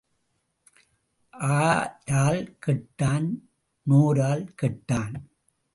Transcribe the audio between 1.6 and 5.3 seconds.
ஆரால் கெட்டான் நோரால் கெட்டான்.